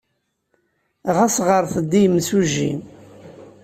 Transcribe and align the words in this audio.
Ɣas 1.15 1.35
ɣret-d 1.47 1.91
i 1.99 1.99
yemsujji. 2.03 2.71